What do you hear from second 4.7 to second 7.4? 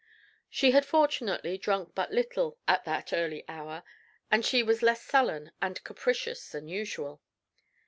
less sullen and capricious than usual.